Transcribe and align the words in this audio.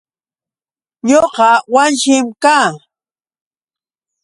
Ñuqa 1.07 1.49
Wanshim 1.73 2.25
kaa. 2.43 2.67